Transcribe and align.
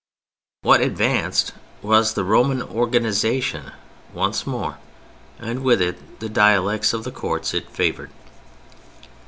What 0.63 0.81
advanced 0.81 1.53
was 1.83 2.15
the 2.15 2.23
Roman 2.23 2.63
organization 2.63 3.71
once 4.15 4.47
more 4.47 4.79
and, 5.37 5.61
with 5.63 5.79
it, 5.79 6.19
the 6.19 6.27
dialects 6.27 6.91
of 6.91 7.03
the 7.03 7.11
courts 7.11 7.53
it 7.53 7.69
favored. 7.69 8.09